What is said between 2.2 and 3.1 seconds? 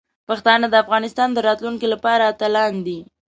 اتلان دي.